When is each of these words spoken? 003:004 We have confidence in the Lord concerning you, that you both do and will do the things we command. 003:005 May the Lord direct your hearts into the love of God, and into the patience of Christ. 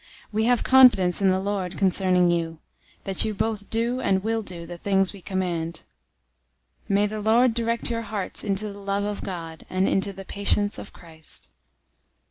003:004 0.01 0.07
We 0.33 0.43
have 0.45 0.63
confidence 0.63 1.21
in 1.21 1.29
the 1.29 1.39
Lord 1.39 1.77
concerning 1.77 2.31
you, 2.31 2.57
that 3.03 3.23
you 3.23 3.35
both 3.35 3.69
do 3.69 3.99
and 4.01 4.23
will 4.23 4.41
do 4.41 4.65
the 4.65 4.79
things 4.79 5.13
we 5.13 5.21
command. 5.21 5.83
003:005 6.85 6.89
May 6.89 7.05
the 7.05 7.21
Lord 7.21 7.53
direct 7.53 7.91
your 7.91 8.01
hearts 8.01 8.43
into 8.43 8.73
the 8.73 8.79
love 8.79 9.03
of 9.03 9.21
God, 9.21 9.63
and 9.69 9.87
into 9.87 10.11
the 10.11 10.25
patience 10.25 10.79
of 10.79 10.91
Christ. 10.91 11.49